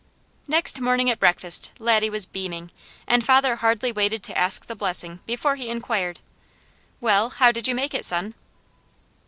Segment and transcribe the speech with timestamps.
[0.47, 2.71] Next morning at breakfast Laddie was beaming,
[3.05, 6.21] and father hardly waited to ask the blessing before he inquired:
[6.99, 8.33] "Well, how did you make it, son?"